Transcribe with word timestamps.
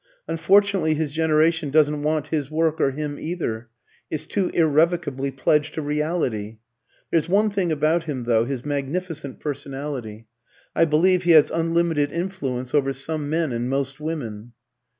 "Unfortunately 0.27 0.95
his 0.95 1.11
generation 1.11 1.69
doesn't 1.69 2.01
want 2.01 2.29
his 2.29 2.49
work 2.49 2.81
or 2.81 2.89
him 2.89 3.19
either. 3.19 3.69
It's 4.09 4.25
too 4.25 4.49
irrevocably 4.51 5.29
pledged 5.29 5.75
to 5.75 5.83
reality. 5.83 6.57
There's 7.11 7.29
one 7.29 7.51
thing 7.51 7.71
about 7.71 8.05
him 8.05 8.23
though 8.23 8.45
his 8.45 8.65
magnificent 8.65 9.39
personality. 9.39 10.25
I 10.75 10.85
believe 10.85 11.21
he 11.21 11.33
has 11.33 11.51
unlimited 11.51 12.11
influence 12.11 12.73
over 12.73 12.93
some 12.93 13.29
men 13.29 13.51
and 13.51 13.69
most 13.69 13.99
women." 13.99 14.53